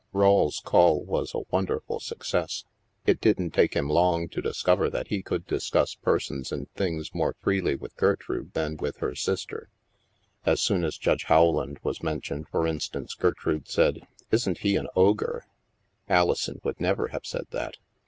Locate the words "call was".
0.59-1.35